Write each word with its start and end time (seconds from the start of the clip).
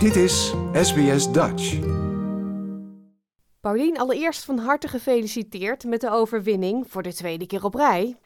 Dit 0.00 0.16
is 0.16 0.54
SBS 0.72 1.32
Dutch. 1.32 1.78
Paulien, 3.60 3.98
allereerst 3.98 4.44
van 4.44 4.58
harte 4.58 4.88
gefeliciteerd 4.88 5.84
met 5.84 6.00
de 6.00 6.10
overwinning 6.10 6.90
voor 6.90 7.02
de 7.02 7.14
tweede 7.14 7.46
keer 7.46 7.64
op 7.64 7.74
rij. 7.74 8.16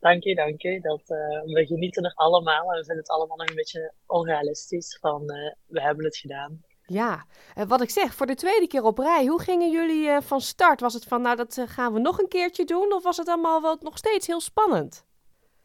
Dank 0.00 0.22
je, 0.22 0.34
dank 0.34 0.62
je. 0.62 0.80
Dat, 0.80 1.00
uh, 1.00 1.54
we 1.54 1.66
genieten 1.66 2.02
nog 2.02 2.14
allemaal 2.14 2.72
en 2.72 2.78
we 2.78 2.84
vinden 2.84 2.96
het 2.96 3.08
allemaal 3.08 3.36
nog 3.36 3.48
een 3.48 3.54
beetje 3.54 3.92
onrealistisch 4.06 4.98
van 5.00 5.22
uh, 5.22 5.52
we 5.66 5.80
hebben 5.80 6.04
het 6.04 6.16
gedaan. 6.16 6.60
Ja, 6.82 7.26
uh, 7.58 7.64
wat 7.64 7.82
ik 7.82 7.90
zeg, 7.90 8.14
voor 8.14 8.26
de 8.26 8.34
tweede 8.34 8.66
keer 8.66 8.82
op 8.82 8.98
rij, 8.98 9.26
hoe 9.26 9.40
gingen 9.42 9.70
jullie 9.70 10.20
van 10.20 10.40
start? 10.40 10.80
Was 10.80 10.94
het 10.94 11.04
van 11.04 11.22
nou 11.22 11.36
dat 11.36 11.62
gaan 11.66 11.92
we 11.92 12.00
nog 12.00 12.18
een 12.18 12.28
keertje 12.28 12.64
doen 12.64 12.92
of 12.92 13.02
was 13.02 13.16
het 13.16 13.28
allemaal 13.28 13.62
wel 13.62 13.76
nog 13.80 13.98
steeds 13.98 14.26
heel 14.26 14.40
spannend? 14.40 15.06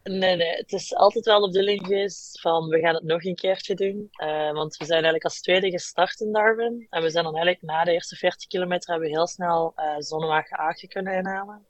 Nee, 0.04 0.36
nee, 0.36 0.56
het 0.56 0.74
is 0.74 0.96
altijd 0.96 1.26
wel 1.26 1.40
de 1.40 1.48
bedoeling 1.48 1.86
geweest 1.86 2.42
van 2.42 2.68
we 2.68 2.80
gaan 2.80 2.94
het 2.94 3.04
nog 3.04 3.24
een 3.24 3.36
keertje 3.36 3.76
doen. 3.76 4.10
Uh, 4.24 4.52
want 4.52 4.78
we 4.78 4.86
zijn 4.86 5.04
eigenlijk 5.04 5.24
als 5.24 5.42
tweede 5.42 5.72
gestart 5.72 6.20
in 6.20 6.32
Darwin. 6.32 6.88
En 6.90 7.02
we 7.02 7.10
zijn 7.10 7.24
dan 7.24 7.36
eigenlijk 7.36 7.66
na 7.66 7.84
de 7.84 7.92
eerste 7.92 8.16
40 8.16 8.48
kilometer 8.48 8.90
hebben 8.90 9.10
we 9.10 9.16
heel 9.16 9.28
snel 9.28 9.74
uh, 9.76 9.96
Zonnewagen 9.98 10.58
Aagje 10.58 10.88
kunnen 10.88 11.14
inhalen. 11.14 11.66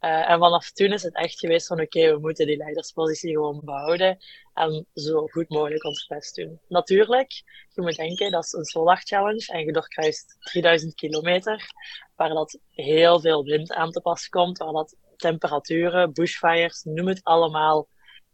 Uh, 0.00 0.30
en 0.30 0.38
vanaf 0.38 0.70
toen 0.70 0.92
is 0.92 1.02
het 1.02 1.14
echt 1.14 1.38
geweest 1.38 1.66
van 1.66 1.80
oké, 1.80 2.12
we 2.12 2.18
moeten 2.20 2.46
die 2.46 2.56
leiderspositie 2.56 3.32
gewoon 3.32 3.60
behouden. 3.64 4.18
En 4.54 4.86
zo 4.94 5.26
goed 5.26 5.48
mogelijk 5.48 5.84
ons 5.84 6.06
best 6.06 6.34
doen. 6.34 6.60
Natuurlijk, 6.68 7.32
je 7.68 7.82
moet 7.82 7.96
denken, 7.96 8.30
dat 8.30 8.44
is 8.44 8.52
een 8.52 8.64
Solar 8.64 9.00
Challenge 9.04 9.52
en 9.52 9.64
je 9.64 9.72
doorkruist 9.72 10.36
3000 10.40 10.94
kilometer. 10.94 11.70
Waar 12.16 12.28
dat 12.28 12.58
heel 12.70 13.20
veel 13.20 13.44
wind 13.44 13.72
aan 13.72 13.90
te 13.90 14.00
pas 14.00 14.28
komt, 14.28 14.58
waar 14.58 14.72
dat 14.72 14.96
temperaturen, 15.16 16.12
bushfires, 16.12 16.82
noem 16.82 17.08
het 17.08 17.24
allemaal 17.24 17.88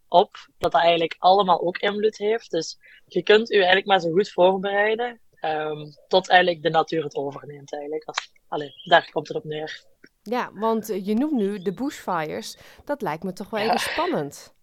op. 0.07 0.49
Dat 0.57 0.71
dat 0.71 0.81
eigenlijk 0.81 1.15
allemaal 1.17 1.61
ook 1.61 1.77
invloed 1.77 2.17
heeft. 2.17 2.51
Dus 2.51 2.77
je 3.05 3.23
kunt 3.23 3.51
u 3.51 3.55
eigenlijk 3.55 3.85
maar 3.85 3.99
zo 3.99 4.11
goed 4.11 4.31
voorbereiden. 4.31 5.19
Um, 5.41 5.95
tot 6.07 6.29
eigenlijk 6.29 6.63
de 6.63 6.69
natuur 6.69 7.03
het 7.03 7.15
overneemt 7.15 7.73
eigenlijk. 7.73 8.03
Als, 8.47 8.77
daar 8.83 9.09
komt 9.11 9.27
het 9.27 9.37
op 9.37 9.43
neer. 9.43 9.83
Ja, 10.23 10.51
want 10.53 10.87
je 10.87 11.13
noemt 11.13 11.31
nu 11.31 11.59
de 11.59 11.73
bushfires. 11.73 12.57
Dat 12.85 13.01
lijkt 13.01 13.23
me 13.23 13.33
toch 13.33 13.49
wel 13.49 13.59
ja. 13.59 13.65
even 13.65 13.79
spannend. 13.79 14.53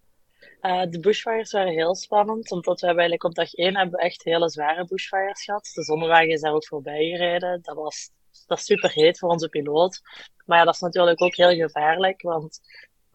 Uh, 0.67 0.81
de 0.89 0.99
bushfires 0.99 1.51
waren 1.51 1.73
heel 1.73 1.95
spannend, 1.95 2.51
omdat 2.51 2.79
we 2.79 2.87
eigenlijk 2.87 3.23
op 3.23 3.35
dag 3.35 3.53
1 3.53 3.77
hebben 3.77 3.99
echt 3.99 4.23
hele 4.23 4.49
zware 4.49 4.85
bushfires 4.85 5.43
gehad. 5.43 5.71
De 5.73 5.83
zonnewagen 5.83 6.29
is 6.29 6.41
daar 6.41 6.53
ook 6.53 6.67
voorbij 6.67 7.05
gereden. 7.05 7.59
Dat 7.61 7.75
was 7.75 8.09
dat 8.47 8.59
super 8.59 8.91
heet 8.91 9.19
voor 9.19 9.29
onze 9.29 9.49
piloot. 9.49 10.01
Maar 10.45 10.57
ja, 10.57 10.63
dat 10.63 10.73
is 10.73 10.79
natuurlijk 10.79 11.21
ook 11.21 11.35
heel 11.35 11.55
gevaarlijk, 11.55 12.21
want 12.21 12.59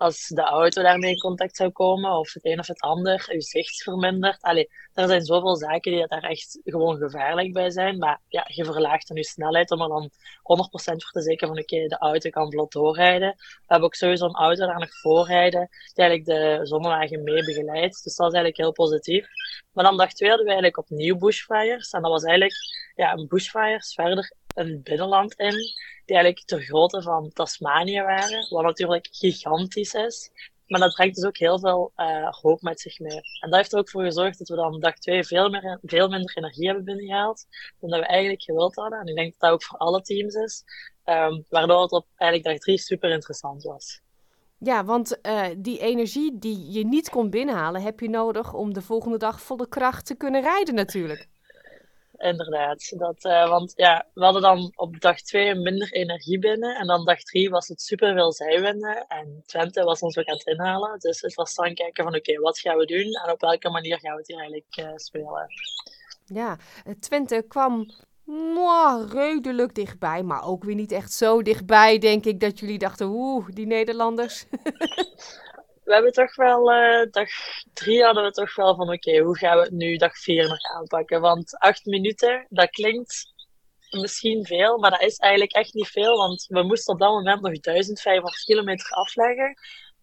als 0.03 0.29
de 0.29 0.43
auto 0.43 0.83
daarmee 0.83 1.11
in 1.11 1.19
contact 1.19 1.57
zou 1.57 1.71
komen, 1.71 2.11
of 2.19 2.33
het 2.33 2.45
een 2.45 2.59
of 2.59 2.67
het 2.67 2.81
ander, 2.81 3.25
je 3.33 3.43
zicht 3.43 3.83
vermindert. 3.83 4.41
Allee, 4.41 4.69
er 4.95 5.09
zijn 5.09 5.25
zoveel 5.25 5.57
zaken 5.57 5.93
die 5.93 6.07
daar 6.07 6.23
echt 6.23 6.61
gewoon 6.65 6.97
gevaarlijk 6.97 7.53
bij 7.53 7.71
zijn. 7.71 7.99
Maar 7.99 8.21
ja, 8.29 8.45
je 8.49 8.65
verlaagt 8.65 9.09
dan 9.09 9.17
je 9.17 9.25
snelheid 9.25 9.71
om 9.71 9.81
er 9.81 9.89
dan 9.89 10.11
100% 10.11 10.13
voor 10.43 11.11
te 11.11 11.23
zeker 11.23 11.49
van 11.49 11.59
oké, 11.59 11.87
de 11.87 11.99
auto 11.99 12.31
kan 12.31 12.51
vlot 12.51 12.73
doorrijden. 12.73 13.35
We 13.37 13.65
hebben 13.67 13.89
ook 13.89 13.95
sowieso 13.95 14.25
een 14.25 14.35
auto 14.35 14.67
daar 14.67 14.79
nog 14.79 15.01
voorrijden, 15.01 15.69
die 15.95 16.05
eigenlijk 16.05 16.29
de 16.29 16.67
zonnewagen 16.67 17.23
mee 17.23 17.45
begeleidt. 17.45 18.05
Dus 18.05 18.17
dat 18.17 18.27
is 18.27 18.35
eigenlijk 18.35 18.57
heel 18.57 18.73
positief. 18.73 19.27
Maar 19.73 19.85
dan 19.85 19.97
dag 19.97 20.13
twee 20.13 20.31
we 20.31 20.45
eigenlijk 20.45 20.79
opnieuw 20.79 21.17
bushfires. 21.17 21.91
En 21.91 22.03
dat 22.03 22.11
was 22.11 22.25
eigenlijk 22.25 22.55
ja, 22.95 23.27
bushfires 23.27 23.95
verder 23.95 24.33
een 24.55 24.81
binnenland 24.83 25.35
in, 25.35 25.57
die 26.05 26.17
eigenlijk 26.17 26.47
ter 26.47 26.63
grootte 26.63 27.03
van 27.03 27.31
Tasmanië 27.33 28.03
waren, 28.03 28.47
wat 28.49 28.63
natuurlijk 28.63 29.09
gigantisch 29.11 29.95
is. 29.95 30.31
Maar 30.67 30.81
dat 30.81 30.95
brengt 30.95 31.15
dus 31.15 31.25
ook 31.25 31.37
heel 31.37 31.59
veel 31.59 31.93
uh, 31.97 32.29
hoop 32.31 32.63
met 32.63 32.81
zich 32.81 32.99
mee. 32.99 33.21
En 33.41 33.51
dat 33.51 33.55
heeft 33.55 33.73
er 33.73 33.79
ook 33.79 33.91
voor 33.91 34.05
gezorgd 34.05 34.39
dat 34.39 34.49
we 34.49 34.55
dan 34.55 34.81
dag 34.81 34.95
2 34.95 35.25
veel, 35.25 35.49
meer, 35.49 35.79
veel 35.83 36.09
minder 36.09 36.37
energie 36.37 36.67
hebben 36.67 36.85
binnengehaald 36.85 37.47
dan 37.81 38.01
we 38.01 38.07
eigenlijk 38.07 38.43
gewild 38.43 38.75
hadden. 38.75 39.01
En 39.01 39.07
ik 39.07 39.15
denk 39.15 39.31
dat 39.31 39.41
dat 39.41 39.51
ook 39.51 39.63
voor 39.63 39.79
alle 39.79 40.03
teams 40.03 40.35
is. 40.35 40.65
Um, 41.05 41.45
waardoor 41.49 41.83
het 41.83 41.93
op 41.93 42.07
eigenlijk 42.17 42.51
dag 42.51 42.59
3 42.65 42.79
super 42.79 43.11
interessant 43.11 43.63
was. 43.63 44.01
Ja, 44.59 44.85
want 44.85 45.19
uh, 45.23 45.47
die 45.57 45.79
energie 45.79 46.39
die 46.39 46.71
je 46.71 46.85
niet 46.85 47.11
kon 47.11 47.31
binnenhalen, 47.31 47.83
heb 47.83 48.01
je 48.01 48.11
nodig 48.11 48.53
om 48.53 48.73
de 48.73 48.83
volgende 48.83 49.19
dag 49.19 49.41
volle 49.41 49.69
kracht 49.69 50.07
te 50.07 50.15
kunnen 50.15 50.43
rijden 50.43 50.75
natuurlijk 50.75 51.29
inderdaad. 52.23 52.99
Dat, 52.99 53.25
uh, 53.25 53.49
want 53.49 53.73
ja, 53.77 54.07
we 54.15 54.25
hadden 54.25 54.43
dan 54.43 54.73
op 54.75 55.01
dag 55.01 55.21
2 55.21 55.55
minder 55.55 55.93
energie 55.93 56.39
binnen. 56.39 56.77
En 56.77 56.87
dan 56.87 57.05
dag 57.05 57.23
3 57.23 57.51
was 57.51 57.69
het 57.69 57.83
super 57.83 58.15
veel 58.15 58.33
zijwinden. 58.33 59.07
En 59.09 59.43
Twente 59.47 59.83
was 59.83 60.01
ons 60.01 60.19
ook 60.19 60.27
aan 60.27 60.37
het 60.37 60.47
inhalen. 60.47 60.99
Dus 60.99 61.21
het 61.21 61.35
was 61.35 61.55
dan 61.55 61.75
kijken 61.75 62.05
van 62.05 62.15
oké, 62.17 62.31
okay, 62.31 62.43
wat 62.43 62.59
gaan 62.59 62.77
we 62.77 62.87
doen? 62.87 63.13
En 63.25 63.33
op 63.33 63.41
welke 63.41 63.71
manier 63.71 63.99
gaan 63.99 64.13
we 64.13 64.19
het 64.19 64.27
hier 64.27 64.39
eigenlijk 64.39 64.77
uh, 64.77 64.97
spelen? 64.97 65.47
Ja, 66.25 66.59
Twente 67.01 67.45
kwam 67.49 67.87
mwah, 68.25 69.11
redelijk 69.11 69.75
dichtbij. 69.75 70.23
Maar 70.23 70.47
ook 70.47 70.65
weer 70.65 70.75
niet 70.75 70.93
echt 70.93 71.13
zo 71.13 71.43
dichtbij, 71.43 71.99
denk 71.99 72.25
ik, 72.25 72.41
dat 72.41 72.59
jullie 72.59 72.79
dachten, 72.79 73.07
oeh, 73.07 73.47
die 73.49 73.67
Nederlanders. 73.67 74.45
we 75.85 75.93
hebben 75.93 76.13
toch 76.13 76.35
wel, 76.35 76.73
uh, 76.73 77.11
dag 77.11 77.29
drie 77.73 78.05
hadden 78.05 78.25
we 78.25 78.31
toch 78.31 78.55
wel 78.55 78.75
van, 78.75 78.93
oké, 78.93 79.19
hoe 79.19 79.39
gaan 79.39 79.57
we 79.57 79.63
het 79.63 79.73
nu 79.73 79.97
dag 79.97 80.19
vier 80.19 80.49
nog 80.49 80.63
aanpakken? 80.63 81.21
Want 81.21 81.59
acht 81.59 81.85
minuten, 81.85 82.47
dat 82.49 82.71
klinkt 82.71 83.33
misschien 83.91 84.47
veel, 84.47 84.79
maar 84.79 84.91
dat 84.91 85.03
is 85.03 85.17
eigenlijk 85.17 85.53
echt 85.53 85.75
niet 85.75 85.89
veel, 85.89 86.17
want 86.17 86.47
we 86.49 86.63
moesten 86.63 86.95
op 86.95 87.01
dat 87.01 87.11
moment 87.11 87.41
nog 87.41 87.61
1500 87.61 88.45
kilometer 88.45 88.91
afleggen. 88.91 89.55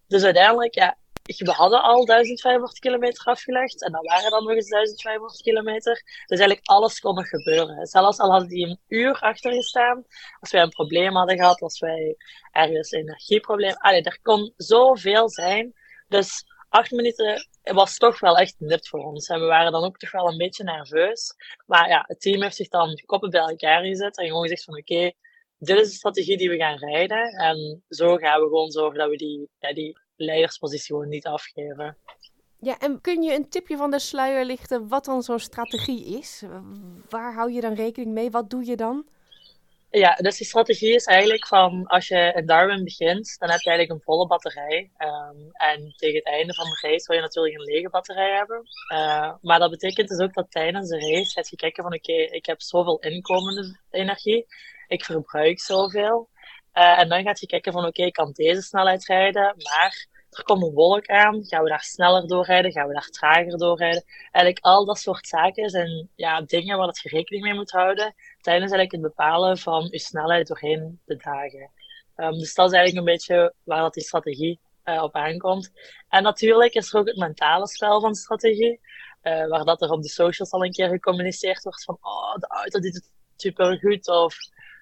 Dus 0.07 0.23
uiteindelijk, 0.23 0.75
ja, 0.75 0.97
we 1.37 1.51
hadden 1.51 1.81
al 1.81 2.05
1500 2.05 2.79
kilometer 2.79 3.25
afgelegd 3.25 3.83
en 3.83 3.91
dan 3.91 4.03
waren 4.03 4.31
dan 4.31 4.43
nog 4.43 4.53
eens 4.53 4.69
1500 4.69 5.41
kilometer. 5.41 5.93
Dus 6.25 6.39
eigenlijk 6.39 6.67
alles 6.67 6.99
kon 6.99 7.15
nog 7.15 7.27
gebeuren. 7.27 7.85
Zelfs 7.85 8.19
al 8.19 8.31
hadden 8.31 8.49
die 8.49 8.67
een 8.67 8.79
uur 8.87 9.19
achter 9.19 9.53
gestaan, 9.53 10.05
als 10.39 10.51
wij 10.51 10.61
een 10.61 10.69
probleem 10.69 11.15
hadden 11.15 11.37
gehad, 11.37 11.61
als 11.61 11.79
wij 11.79 12.15
ergens 12.51 12.91
een 12.91 12.99
energieprobleem, 12.99 13.75
er 13.77 14.19
kon 14.21 14.53
zoveel 14.55 15.29
zijn. 15.29 15.73
Dus 16.07 16.45
acht 16.69 16.91
minuten 16.91 17.47
was 17.63 17.97
toch 17.97 18.19
wel 18.19 18.37
echt 18.37 18.55
nipt 18.57 18.87
voor 18.87 19.03
ons. 19.03 19.27
En 19.27 19.39
we 19.39 19.45
waren 19.45 19.71
dan 19.71 19.83
ook 19.83 19.97
toch 19.97 20.11
wel 20.11 20.27
een 20.27 20.37
beetje 20.37 20.63
nerveus. 20.63 21.35
Maar 21.65 21.89
ja, 21.89 22.03
het 22.07 22.21
team 22.21 22.41
heeft 22.41 22.55
zich 22.55 22.67
dan 22.67 23.01
koppen 23.05 23.29
bij 23.29 23.41
elkaar 23.41 23.83
gezet 23.83 24.17
en 24.17 24.25
gewoon 24.25 24.41
gezegd 24.41 24.63
van 24.63 24.77
oké, 24.77 25.11
dit 25.57 25.77
is 25.77 25.89
de 25.89 25.95
strategie 25.95 26.37
die 26.37 26.49
we 26.49 26.57
gaan 26.57 26.77
rijden. 26.77 27.27
En 27.27 27.83
zo 27.89 28.15
gaan 28.15 28.41
we 28.41 28.47
gewoon 28.47 28.71
zorgen 28.71 28.99
dat 28.99 29.09
we 29.09 29.17
die, 29.17 29.49
die 29.73 29.97
leiderspositie 30.19 30.95
gewoon 30.95 31.09
niet 31.09 31.25
afgeven. 31.25 31.97
Ja, 32.59 32.79
en 32.79 33.01
kun 33.01 33.21
je 33.21 33.35
een 33.35 33.49
tipje 33.49 33.77
van 33.77 33.91
de 33.91 33.99
sluier 33.99 34.45
lichten 34.45 34.87
wat 34.87 35.05
dan 35.05 35.23
zo'n 35.23 35.39
strategie 35.39 36.17
is? 36.17 36.43
Waar 37.09 37.33
hou 37.33 37.51
je 37.51 37.61
dan 37.61 37.73
rekening 37.73 38.13
mee? 38.13 38.31
Wat 38.31 38.49
doe 38.49 38.65
je 38.65 38.75
dan? 38.75 39.05
Ja, 39.91 40.15
dus 40.15 40.37
die 40.37 40.47
strategie 40.47 40.95
is 40.95 41.05
eigenlijk 41.05 41.47
van 41.47 41.87
als 41.87 42.07
je 42.07 42.33
in 42.35 42.45
Darwin 42.45 42.83
begint, 42.83 43.35
dan 43.39 43.49
heb 43.49 43.59
je 43.59 43.69
eigenlijk 43.69 43.99
een 43.99 44.05
volle 44.05 44.27
batterij. 44.27 44.91
Um, 44.97 45.51
en 45.51 45.93
tegen 45.95 46.15
het 46.15 46.25
einde 46.25 46.53
van 46.53 46.65
de 46.65 46.87
race 46.87 47.07
wil 47.07 47.15
je 47.15 47.21
natuurlijk 47.21 47.55
een 47.55 47.73
lege 47.73 47.89
batterij 47.89 48.35
hebben. 48.35 48.63
Uh, 48.93 49.33
maar 49.41 49.59
dat 49.59 49.69
betekent 49.69 50.09
dus 50.09 50.19
ook 50.19 50.33
dat 50.33 50.51
tijdens 50.51 50.89
de 50.89 50.99
race 50.99 51.31
gaat 51.31 51.49
je 51.49 51.55
kijken 51.55 51.83
van 51.83 51.93
oké, 51.93 52.11
okay, 52.11 52.25
ik 52.25 52.45
heb 52.45 52.61
zoveel 52.61 52.99
inkomende 52.99 53.79
energie, 53.89 54.45
ik 54.87 55.05
verbruik 55.05 55.59
zoveel. 55.59 56.29
Uh, 56.79 56.99
en 56.99 57.09
dan 57.09 57.23
gaat 57.23 57.39
je 57.39 57.45
kijken 57.45 57.71
van 57.71 57.85
oké, 57.85 58.03
ik 58.03 58.13
kan 58.13 58.31
deze 58.31 58.61
snelheid 58.61 59.05
rijden, 59.05 59.55
maar 59.57 60.07
er 60.29 60.43
komt 60.43 60.63
een 60.63 60.73
wolk 60.73 61.07
aan. 61.07 61.45
Gaan 61.45 61.63
we 61.63 61.69
daar 61.69 61.83
sneller 61.83 62.27
doorrijden? 62.27 62.71
Gaan 62.71 62.87
we 62.87 62.93
daar 62.93 63.09
trager 63.09 63.57
doorrijden? 63.57 64.03
Eigenlijk 64.31 64.65
al 64.65 64.85
dat 64.85 64.99
soort 64.99 65.27
zaken 65.27 65.69
zijn 65.69 66.09
ja, 66.15 66.41
dingen 66.41 66.77
waar 66.77 66.99
je 67.01 67.09
rekening 67.09 67.43
mee 67.43 67.53
moet 67.53 67.71
houden 67.71 68.15
tijdens 68.41 68.71
eigenlijk 68.71 68.91
het 68.91 69.01
bepalen 69.01 69.57
van 69.57 69.87
je 69.91 69.99
snelheid 69.99 70.47
doorheen 70.47 70.99
de 71.05 71.15
dagen. 71.15 71.71
Um, 72.15 72.31
dus 72.31 72.53
dat 72.53 72.71
is 72.71 72.77
eigenlijk 72.77 73.07
een 73.07 73.13
beetje 73.13 73.53
waar 73.63 73.81
dat 73.81 73.93
die 73.93 74.03
strategie 74.03 74.59
uh, 74.85 75.03
op 75.03 75.15
aankomt. 75.15 75.71
En 76.09 76.23
natuurlijk 76.23 76.73
is 76.73 76.93
er 76.93 76.99
ook 76.99 77.07
het 77.07 77.17
mentale 77.17 77.67
spel 77.67 78.01
van 78.01 78.15
strategie. 78.15 78.79
Uh, 79.23 79.47
waar 79.47 79.65
dat 79.65 79.81
er 79.81 79.91
op 79.91 80.01
de 80.01 80.09
socials 80.09 80.51
al 80.51 80.65
een 80.65 80.71
keer 80.71 80.89
gecommuniceerd 80.89 81.63
wordt 81.63 81.83
van 81.83 81.97
oh, 82.01 82.35
de 82.35 82.47
auto 82.47 82.79
doet 82.79 82.93
het 82.93 83.11
super 83.35 83.77
goed. 83.77 84.07
Of, 84.07 84.35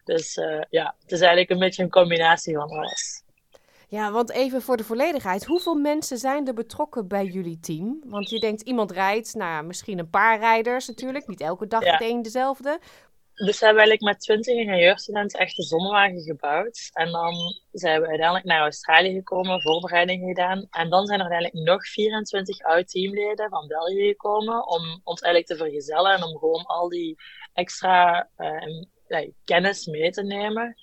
dus 0.07 0.38
uh, 0.38 0.62
ja, 0.69 0.95
het 1.01 1.12
is 1.12 1.19
eigenlijk 1.19 1.50
een 1.50 1.59
beetje 1.59 1.83
een 1.83 1.89
combinatie 1.89 2.56
van 2.56 2.69
alles. 2.69 3.24
Ja, 3.89 4.12
want 4.12 4.31
even 4.31 4.62
voor 4.62 4.77
de 4.77 4.83
volledigheid. 4.83 5.45
Hoeveel 5.45 5.75
mensen 5.75 6.18
zijn 6.18 6.48
er 6.48 6.54
betrokken 6.54 7.07
bij 7.07 7.25
jullie 7.25 7.59
team? 7.59 8.01
Want 8.06 8.30
je 8.30 8.39
denkt, 8.39 8.62
iemand 8.62 8.92
rijdt, 8.92 9.33
nou 9.33 9.65
misschien 9.65 10.00
een 10.00 10.09
paar 10.09 10.39
rijders 10.39 10.88
natuurlijk. 10.88 11.27
Niet 11.27 11.42
elke 11.42 11.68
dag 11.68 11.83
ja. 11.83 11.92
meteen 11.92 12.21
dezelfde. 12.21 12.80
Dus 13.33 13.59
we 13.59 13.65
hebben 13.65 13.83
eigenlijk 13.83 14.01
met 14.01 14.19
20 14.19 14.56
ingenieurstudenten 14.56 15.39
echt 15.39 15.57
een 15.57 15.63
zonnewagen 15.63 16.21
gebouwd. 16.21 16.89
En 16.94 17.12
dan 17.12 17.33
zijn 17.71 18.01
we 18.01 18.07
uiteindelijk 18.07 18.45
naar 18.45 18.62
Australië 18.62 19.13
gekomen, 19.13 19.62
voorbereidingen 19.62 20.27
gedaan. 20.27 20.68
En 20.69 20.89
dan 20.89 21.06
zijn 21.06 21.19
er 21.19 21.30
uiteindelijk 21.30 21.68
nog 21.68 21.88
24 21.88 22.62
oud-teamleden 22.62 23.50
van 23.50 23.68
België 23.68 24.07
gekomen 24.07 24.68
om 24.68 25.01
ons 25.03 25.21
eigenlijk 25.21 25.45
te 25.45 25.65
vergezellen 25.65 26.12
en 26.12 26.24
om 26.24 26.38
gewoon 26.38 26.65
al 26.65 26.89
die 26.89 27.15
extra 27.53 28.30
uh, 28.38 28.86
kennis 29.44 29.86
mee 29.86 30.12
te 30.12 30.24
nemen. 30.24 30.75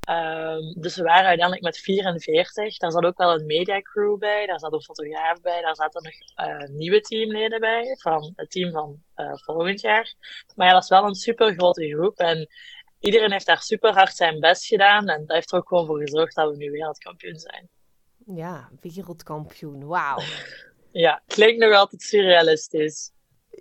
Ehm, 0.00 0.80
dus 0.80 0.96
we 0.96 1.02
waren 1.02 1.26
uiteindelijk 1.26 1.62
met 1.62 1.78
44. 1.78 2.76
Daar 2.76 2.90
zat 2.90 3.04
ook 3.04 3.18
wel 3.18 3.34
een 3.34 3.46
mediacrew 3.46 4.18
bij, 4.18 4.46
daar 4.46 4.58
zat 4.58 4.72
een 4.72 4.82
fotograaf 4.82 5.40
bij, 5.40 5.60
daar 5.60 5.76
zaten 5.76 6.02
nog 6.02 6.48
uh, 6.48 6.68
nieuwe 6.68 7.00
teamleden 7.00 7.60
bij 7.60 7.96
van 8.00 8.32
het 8.36 8.50
team 8.50 8.72
van 8.72 9.02
uh, 9.16 9.32
volgend 9.34 9.80
jaar. 9.80 10.14
Maar 10.56 10.66
ja, 10.66 10.72
dat 10.72 10.82
is 10.82 10.88
wel 10.88 11.04
een 11.04 11.14
super 11.14 11.52
grote 11.52 11.88
groep 11.88 12.18
en 12.18 12.48
iedereen 12.98 13.32
heeft 13.32 13.46
daar 13.46 13.62
super 13.62 13.92
hard 13.92 14.16
zijn 14.16 14.40
best 14.40 14.66
gedaan 14.66 15.08
en 15.08 15.26
dat 15.26 15.36
heeft 15.36 15.52
er 15.52 15.58
ook 15.58 15.68
gewoon 15.68 15.86
voor 15.86 16.00
gezorgd 16.00 16.34
dat 16.34 16.50
we 16.50 16.56
nu 16.56 16.70
wereldkampioen 16.70 17.38
zijn. 17.38 17.68
Ja, 18.26 18.70
wereldkampioen, 18.80 19.86
wauw. 19.86 20.18
ja, 20.92 21.22
klinkt 21.26 21.60
nog 21.60 21.74
altijd 21.74 22.02
surrealistisch. 22.02 23.12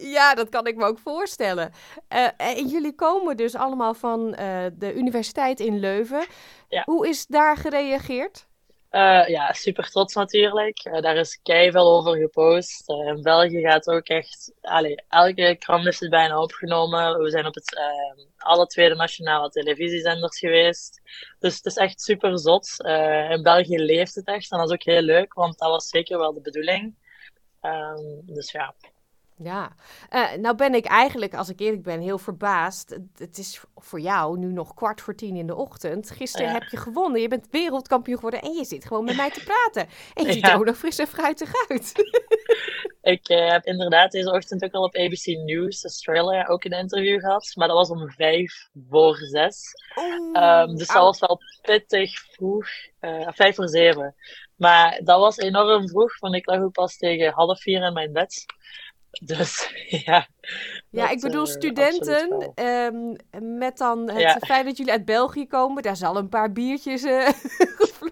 Ja, 0.01 0.35
dat 0.35 0.49
kan 0.49 0.67
ik 0.67 0.75
me 0.75 0.85
ook 0.85 0.99
voorstellen. 0.99 1.71
Uh, 2.09 2.27
en 2.37 2.67
jullie 2.67 2.95
komen 2.95 3.37
dus 3.37 3.55
allemaal 3.55 3.93
van 3.93 4.27
uh, 4.39 4.65
de 4.73 4.93
universiteit 4.93 5.59
in 5.59 5.79
Leuven. 5.79 6.25
Ja. 6.69 6.83
Hoe 6.85 7.07
is 7.07 7.25
daar 7.25 7.57
gereageerd? 7.57 8.47
Uh, 8.91 9.27
ja, 9.27 9.53
super 9.53 9.89
trots 9.89 10.13
natuurlijk. 10.13 11.01
daar 11.01 11.15
is 11.15 11.39
veel 11.43 11.97
over 11.97 12.17
gepost. 12.17 12.89
in 12.89 13.21
België 13.21 13.61
gaat 13.61 13.89
ook 13.89 14.07
echt... 14.07 14.53
Allee, 14.61 15.03
elke 15.09 15.55
krant 15.59 15.85
is 15.85 15.99
het 15.99 16.09
bijna 16.09 16.41
opgenomen. 16.41 17.19
We 17.19 17.29
zijn 17.29 17.45
op 17.45 17.55
het, 17.55 17.79
alle 18.37 18.65
tweede 18.65 18.95
nationale 18.95 19.49
televisiezenders 19.49 20.39
geweest. 20.39 21.01
Dus 21.39 21.55
het 21.55 21.65
is 21.65 21.75
echt 21.75 22.01
super 22.01 22.39
zot. 22.39 22.75
in 23.29 23.43
België 23.43 23.77
leeft 23.77 24.15
het 24.15 24.27
echt. 24.27 24.51
En 24.51 24.57
dat 24.57 24.67
is 24.67 24.73
ook 24.73 24.83
heel 24.83 25.01
leuk, 25.01 25.33
want 25.33 25.57
dat 25.57 25.69
was 25.69 25.87
zeker 25.87 26.17
wel 26.17 26.33
de 26.33 26.41
bedoeling. 26.41 26.95
Um, 27.61 28.21
dus 28.25 28.51
ja, 28.51 28.75
ja, 29.43 29.71
uh, 30.13 30.33
nou 30.33 30.55
ben 30.55 30.73
ik 30.73 30.85
eigenlijk, 30.85 31.33
als 31.33 31.49
ik 31.49 31.59
eerlijk 31.59 31.83
ben, 31.83 31.99
heel 31.99 32.17
verbaasd. 32.17 32.97
Het 33.17 33.37
is 33.37 33.61
voor 33.75 33.99
jou 33.99 34.37
nu 34.37 34.51
nog 34.51 34.73
kwart 34.73 35.01
voor 35.01 35.15
tien 35.15 35.35
in 35.35 35.47
de 35.47 35.55
ochtend. 35.55 36.11
Gisteren 36.11 36.51
heb 36.51 36.63
je 36.63 36.77
gewonnen, 36.77 37.21
je 37.21 37.27
bent 37.27 37.47
wereldkampioen 37.51 38.15
geworden 38.15 38.41
en 38.41 38.51
je 38.51 38.65
zit 38.65 38.85
gewoon 38.85 39.03
met 39.03 39.15
mij 39.15 39.31
te 39.31 39.43
praten. 39.43 39.93
En 40.13 40.25
je 40.25 40.33
ziet 40.33 40.47
er 40.47 40.55
ook 40.55 40.65
nog 40.65 40.77
fris 40.77 40.99
en 40.99 41.07
fruitig 41.07 41.51
uit. 41.69 41.93
ik 43.01 43.29
uh, 43.29 43.51
heb 43.51 43.65
inderdaad 43.65 44.11
deze 44.11 44.31
ochtend 44.31 44.63
ook 44.63 44.73
al 44.73 44.83
op 44.83 44.95
ABC 44.95 45.25
News 45.25 45.83
Australia 45.83 46.45
ook 46.45 46.63
een 46.63 46.71
interview 46.71 47.19
gehad. 47.19 47.51
Maar 47.55 47.67
dat 47.67 47.77
was 47.77 47.89
om 47.89 48.11
vijf 48.11 48.69
voor 48.89 49.15
zes. 49.15 49.73
um, 50.33 50.75
dus 50.75 50.87
dat 50.87 51.03
was 51.03 51.19
wel 51.19 51.39
pittig 51.61 52.19
vroeg. 52.19 52.67
Uh, 53.01 53.27
vijf 53.31 53.55
voor 53.55 53.69
zeven. 53.69 54.15
Maar 54.55 54.99
dat 55.03 55.19
was 55.19 55.37
enorm 55.37 55.89
vroeg, 55.89 56.19
want 56.19 56.35
ik 56.35 56.45
lag 56.45 56.59
ook 56.59 56.71
pas 56.71 56.97
tegen 56.97 57.33
half 57.33 57.61
vier 57.61 57.83
in 57.83 57.93
mijn 57.93 58.11
bed. 58.11 58.45
Dus 59.11 59.69
ja. 60.05 60.27
Ja, 60.89 61.09
ik 61.09 61.19
bedoel, 61.21 61.47
uh, 61.47 61.51
studenten, 61.53 62.51
um, 62.65 63.15
met 63.57 63.77
dan 63.77 64.09
het 64.09 64.21
ja. 64.21 64.39
feit 64.39 64.65
dat 64.65 64.77
jullie 64.77 64.91
uit 64.91 65.05
België 65.05 65.47
komen, 65.47 65.83
daar 65.83 65.95
zal 65.95 66.17
een 66.17 66.29
paar 66.29 66.51
biertjes 66.51 67.03
uh, 67.13 67.29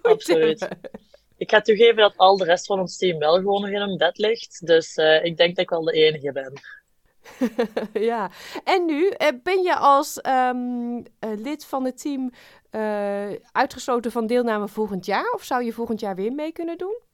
Absoluut. 0.02 0.60
Hebben. 0.60 0.80
Ik 1.38 1.50
ga 1.50 1.62
toegeven 1.62 1.96
dat 1.96 2.18
al 2.18 2.38
de 2.38 2.44
rest 2.44 2.66
van 2.66 2.80
ons 2.80 2.98
team 2.98 3.20
wel 3.20 3.36
gewoon 3.36 3.62
nog 3.62 3.70
in 3.70 3.82
een 3.82 3.98
bed 3.98 4.18
ligt. 4.18 4.66
Dus 4.66 4.98
uh, 4.98 5.24
ik 5.24 5.38
denk 5.38 5.56
dat 5.56 5.64
ik 5.64 5.70
wel 5.70 5.84
de 5.84 5.92
enige 5.92 6.32
ben. 6.32 6.54
ja, 8.12 8.32
en 8.64 8.86
nu 8.86 9.14
ben 9.44 9.62
je 9.62 9.76
als 9.76 10.20
um, 10.26 11.04
lid 11.20 11.66
van 11.66 11.86
het 11.86 12.02
team 12.02 12.32
uitgesloten 13.52 14.12
van 14.12 14.28
deelname 14.28 14.68
volgend 14.68 15.06
jaar? 15.06 15.32
Of 15.32 15.44
zou 15.44 15.64
je 15.64 15.74
volgend 15.74 16.00
jaar 16.00 16.16
weer 16.16 16.32
mee 16.32 16.52
kunnen 16.52 16.78
doen? 16.78 17.07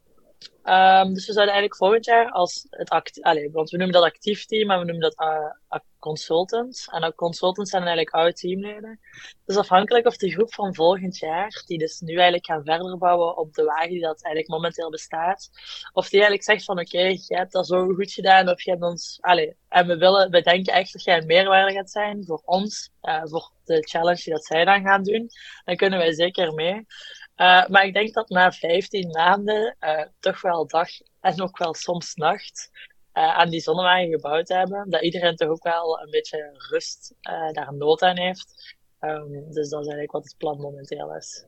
Um, 0.65 1.13
dus 1.13 1.25
we 1.25 1.33
zouden 1.33 1.53
eigenlijk 1.53 1.75
volgend 1.75 2.05
jaar 2.05 2.31
als 2.31 2.67
het 2.69 2.89
actief, 2.89 3.51
want 3.51 3.69
we 3.69 3.77
noemen 3.77 3.95
dat 3.95 4.03
actief 4.03 4.45
team, 4.45 4.67
maar 4.67 4.79
we 4.79 4.85
noemen 4.85 5.01
dat 5.01 5.19
uh, 5.19 5.79
consultants. 5.99 6.87
En 6.87 7.15
consultants 7.15 7.69
zijn 7.69 7.83
eigenlijk 7.83 8.15
oude 8.15 8.33
teamleden. 8.33 8.99
Dus 9.45 9.57
afhankelijk 9.57 10.05
of 10.05 10.17
de 10.17 10.31
groep 10.31 10.53
van 10.53 10.75
volgend 10.75 11.17
jaar, 11.17 11.63
die 11.65 11.77
dus 11.77 11.99
nu 11.99 12.13
eigenlijk 12.13 12.45
gaan 12.45 12.63
verder 12.63 12.97
bouwen 12.97 13.37
op 13.37 13.53
de 13.53 13.63
wagen 13.63 13.89
die 13.89 14.01
dat 14.01 14.23
eigenlijk 14.23 14.47
momenteel 14.47 14.89
bestaat, 14.89 15.49
of 15.93 16.09
die 16.09 16.19
eigenlijk 16.19 16.43
zegt 16.43 16.63
van 16.63 16.79
oké, 16.79 17.01
je 17.01 17.35
hebt 17.35 17.51
dat 17.51 17.67
zo 17.67 17.93
goed 17.93 18.11
gedaan, 18.11 18.49
of 18.49 18.61
je 18.61 18.71
hebt 18.71 18.83
ons, 18.83 19.17
allee, 19.21 19.55
en 19.69 19.87
we 19.87 19.97
willen, 19.97 20.29
we 20.29 20.41
denken 20.41 20.73
echt 20.73 20.93
dat 20.93 21.03
jij 21.03 21.17
een 21.17 21.25
meerwaarde 21.25 21.73
gaat 21.73 21.91
zijn 21.91 22.25
voor 22.25 22.41
ons, 22.45 22.89
uh, 23.01 23.21
voor 23.23 23.51
de 23.65 23.87
challenge 23.87 24.21
die 24.23 24.33
dat 24.33 24.45
zij 24.45 24.65
dan 24.65 24.83
gaan 24.83 25.03
doen, 25.03 25.29
dan 25.65 25.75
kunnen 25.75 25.99
wij 25.99 26.13
zeker 26.13 26.53
mee. 26.53 26.85
Uh, 27.37 27.67
maar 27.67 27.85
ik 27.85 27.93
denk 27.93 28.13
dat 28.13 28.29
na 28.29 28.51
15 28.51 29.09
maanden 29.09 29.75
uh, 29.79 30.03
toch 30.19 30.41
wel 30.41 30.67
dag 30.67 30.89
en 31.19 31.41
ook 31.41 31.57
wel 31.57 31.73
soms 31.73 32.15
nacht 32.15 32.69
uh, 33.13 33.37
aan 33.37 33.49
die 33.49 33.61
zonnewagen 33.61 34.09
gebouwd 34.09 34.47
hebben, 34.47 34.89
dat 34.89 35.01
iedereen 35.01 35.35
toch 35.35 35.49
ook 35.49 35.63
wel 35.63 36.01
een 36.01 36.09
beetje 36.09 36.67
rust 36.69 37.15
daar 37.51 37.73
nood 37.73 38.01
aan 38.01 38.17
heeft. 38.17 38.75
Um, 38.99 39.31
dus 39.31 39.69
dat 39.69 39.81
is 39.81 39.87
eigenlijk 39.87 40.11
wat 40.11 40.23
het 40.23 40.37
plan 40.37 40.59
momenteel 40.59 41.15
is. 41.15 41.45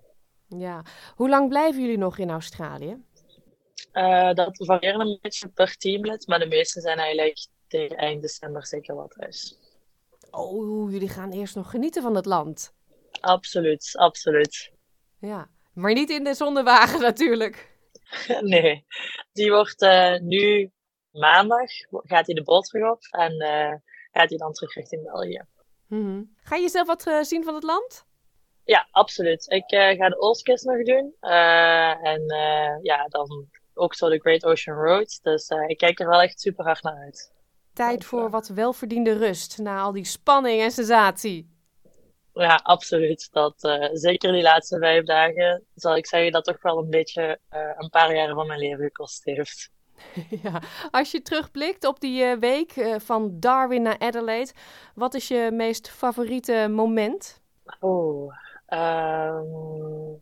Ja, 0.47 0.83
hoe 1.15 1.29
lang 1.29 1.49
blijven 1.49 1.81
jullie 1.81 1.97
nog 1.97 2.17
in 2.17 2.29
Australië? 2.29 3.03
dat 4.33 4.49
varieert 4.51 4.99
een 4.99 5.19
beetje 5.21 5.47
per 5.47 5.77
teamlid, 5.77 6.27
maar 6.27 6.39
de 6.39 6.45
meeste 6.45 6.81
zijn 6.81 6.97
eigenlijk 6.97 7.47
tegen 7.67 7.97
eind 7.97 8.21
december 8.21 8.65
zeker 8.65 8.95
wat 8.95 9.11
thuis. 9.17 9.59
Oh, 10.31 10.91
jullie 10.91 11.09
gaan 11.09 11.31
eerst 11.31 11.55
nog 11.55 11.69
genieten 11.69 12.01
van 12.01 12.15
het 12.15 12.25
land. 12.25 12.73
Absoluut, 13.19 13.91
absoluut. 13.93 14.71
Ja, 15.19 15.49
maar 15.75 15.93
niet 15.93 16.09
in 16.09 16.23
de 16.23 16.33
zonnewagen 16.33 17.01
natuurlijk. 17.09 17.73
Nee, 18.41 18.85
die 19.33 19.51
wordt 19.51 19.81
uh, 19.81 20.17
nu 20.19 20.71
maandag, 21.11 21.69
gaat 21.91 22.25
hij 22.25 22.35
de 22.35 22.43
boot 22.43 22.65
terug 22.65 22.91
op 22.91 23.03
en 23.09 23.31
uh, 23.31 23.73
gaat 24.11 24.29
hij 24.29 24.37
dan 24.37 24.53
terug 24.53 24.73
richting 24.73 25.03
België. 25.03 25.41
Mm 25.87 26.35
Ga 26.43 26.55
je 26.55 26.69
zelf 26.69 26.87
wat 26.87 27.07
uh, 27.07 27.21
zien 27.21 27.43
van 27.43 27.53
het 27.53 27.63
land? 27.63 28.05
Ja, 28.63 28.87
absoluut. 28.91 29.45
Ik 29.51 29.63
ga 29.67 30.09
de 30.09 30.19
Oostkust 30.21 30.65
nog 30.65 30.83
doen. 30.83 31.15
en 32.01 32.23
ja, 32.81 33.07
dan 33.07 33.49
ook 33.73 33.93
zo 33.93 34.09
de 34.09 34.19
Great 34.19 34.45
Ocean 34.45 34.77
Road. 34.77 35.19
Dus 35.23 35.49
ik 35.67 35.77
kijk 35.77 35.99
er 35.99 36.07
wel 36.07 36.21
echt 36.21 36.39
super 36.39 36.65
hard 36.65 36.83
naar 36.83 36.97
uit. 36.97 37.33
Tijd 37.73 38.05
voor 38.05 38.29
wat 38.29 38.47
welverdiende 38.47 39.17
rust 39.17 39.57
na 39.57 39.81
al 39.81 39.91
die 39.91 40.05
spanning 40.05 40.61
en 40.61 40.71
sensatie. 40.71 41.54
Ja, 42.35 42.59
absoluut. 42.63 43.29
Dat, 43.31 43.63
uh, 43.63 43.87
zeker 43.93 44.31
die 44.31 44.41
laatste 44.41 44.79
vijf 44.79 45.05
dagen 45.05 45.63
zal 45.75 45.95
ik 45.95 46.05
zeggen 46.05 46.31
dat 46.31 46.43
toch 46.43 46.61
wel 46.61 46.77
een 46.77 46.89
beetje 46.89 47.39
uh, 47.53 47.69
een 47.77 47.89
paar 47.89 48.15
jaren 48.15 48.35
van 48.35 48.47
mijn 48.47 48.59
leven 48.59 48.83
gekost 48.83 49.25
heeft. 49.25 49.69
Ja, 50.43 50.61
als 50.91 51.11
je 51.11 51.21
terugblikt 51.21 51.85
op 51.85 51.99
die 51.99 52.23
uh, 52.23 52.37
week 52.37 52.97
van 52.97 53.39
Darwin 53.39 53.81
naar 53.81 53.99
Adelaide, 53.99 54.51
wat 54.95 55.13
is 55.13 55.27
je 55.27 55.49
meest 55.53 55.89
favoriete 55.89 56.67
moment? 56.71 57.41
Oh, 57.79 58.33
um, 58.69 60.21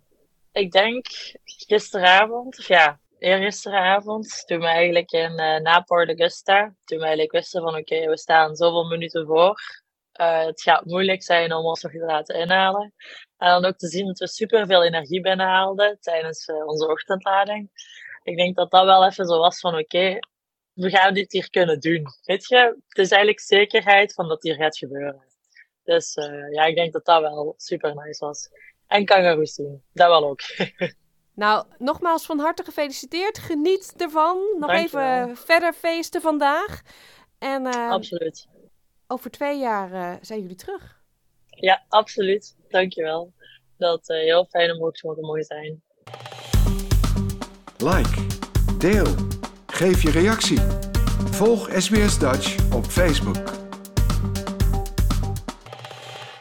ik 0.51 0.71
denk 0.71 1.07
gisteravond, 1.43 2.59
of 2.59 2.67
ja, 2.67 2.99
eergisteravond, 3.19 4.43
toen 4.45 4.59
we 4.59 4.67
eigenlijk 4.67 5.11
in 5.11 5.35
na 5.35 5.81
Port 5.81 6.07
Augusta, 6.07 6.73
toen 6.85 6.97
we 6.97 7.03
eigenlijk 7.03 7.31
wisten 7.31 7.61
van 7.61 7.75
oké, 7.75 7.93
okay, 7.93 8.09
we 8.09 8.17
staan 8.17 8.55
zoveel 8.55 8.87
minuten 8.87 9.25
voor. 9.25 9.82
Uh, 10.19 10.45
het 10.45 10.61
gaat 10.61 10.85
moeilijk 10.85 11.23
zijn 11.23 11.53
om 11.53 11.65
ons 11.65 11.81
nog 11.81 11.91
te 11.91 11.97
laten 11.97 12.35
inhalen. 12.35 12.93
En 13.37 13.49
dan 13.49 13.65
ook 13.65 13.77
te 13.77 13.87
zien 13.87 14.07
dat 14.07 14.19
we 14.19 14.27
superveel 14.27 14.83
energie 14.83 15.21
binnenhaalden 15.21 15.97
tijdens 15.99 16.47
uh, 16.47 16.67
onze 16.67 16.87
ochtendlading. 16.87 17.69
Ik 18.23 18.37
denk 18.37 18.55
dat 18.55 18.71
dat 18.71 18.85
wel 18.85 19.05
even 19.05 19.25
zo 19.25 19.37
was 19.37 19.59
van 19.59 19.73
oké, 19.73 19.83
okay, 19.83 20.19
we 20.73 20.89
gaan 20.89 21.13
dit 21.13 21.31
hier 21.31 21.49
kunnen 21.49 21.79
doen. 21.79 22.05
Weet 22.23 22.47
je, 22.47 22.57
het 22.87 22.97
is 22.97 23.09
eigenlijk 23.09 23.41
zekerheid 23.41 24.13
van 24.13 24.27
dat 24.27 24.43
hier 24.43 24.55
gaat 24.55 24.77
gebeuren. 24.77 25.23
Dus 25.83 26.15
uh, 26.15 26.51
ja, 26.51 26.63
ik 26.63 26.75
denk 26.75 26.93
dat 26.93 27.05
dat 27.05 27.21
wel 27.21 27.53
super 27.57 27.95
nice 27.95 28.25
was. 28.25 28.49
En 28.87 29.05
kangaroes 29.05 29.53
zien, 29.53 29.83
dat 29.93 30.07
wel 30.07 30.29
ook. 30.29 30.41
Nou, 31.35 31.65
nogmaals 31.77 32.25
van 32.25 32.39
harte 32.39 32.63
gefeliciteerd. 32.63 33.37
Geniet 33.37 33.93
ervan. 33.97 34.55
Nog 34.59 34.71
even 34.71 35.37
verder 35.37 35.73
feesten 35.73 36.21
vandaag. 36.21 36.81
En, 37.39 37.65
Absoluut 37.65 38.47
over 39.07 39.31
twee 39.31 39.59
jaar 39.59 39.91
uh, 39.91 40.13
zijn 40.21 40.41
jullie 40.41 40.55
terug. 40.55 41.01
Ja, 41.47 41.83
absoluut. 41.89 42.55
Dankjewel. 42.69 43.33
Dat 43.77 44.09
uh, 44.09 44.17
heel 44.17 44.45
fijn 44.45 44.71
om 44.71 44.85
ook 44.85 44.97
zo 44.97 45.13
te 45.13 45.21
mogen 45.21 45.43
zijn. 45.43 45.81
Like, 47.77 48.21
deel, 48.77 49.15
geef 49.67 50.01
je 50.03 50.11
reactie. 50.11 50.59
Volg 51.31 51.69
SBS 51.71 52.19
Dutch 52.19 52.73
op 52.73 52.85
Facebook. 52.85 53.52